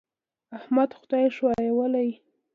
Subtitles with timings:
[0.57, 2.09] احمد خدای ښويولی دی.